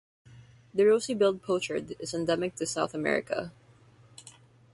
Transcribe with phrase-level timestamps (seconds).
[0.73, 3.51] The rosy-billed pochard is endemic to South America.